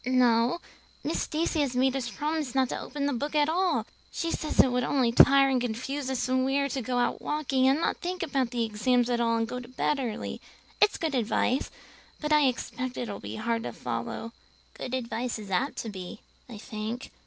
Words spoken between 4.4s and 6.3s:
it would only tire and confuse us